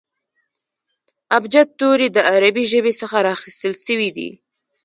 ابجد 1.37 1.67
توري 1.79 2.07
د 2.13 2.17
عربي 2.31 2.63
ژبي 2.71 2.93
څخه 3.01 3.17
را 3.25 3.31
اخستل 3.37 3.73
سوي 3.85 4.09
دي. 4.17 4.29